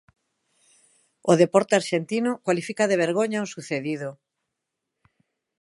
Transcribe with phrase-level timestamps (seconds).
[1.31, 4.09] O deporte arxentino cualifica de vergoña o sucedido.